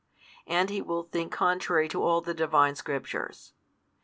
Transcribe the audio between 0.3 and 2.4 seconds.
and he will think contrary to all the